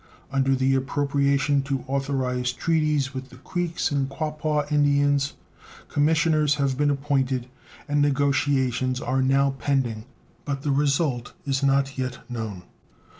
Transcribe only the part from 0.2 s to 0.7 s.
Under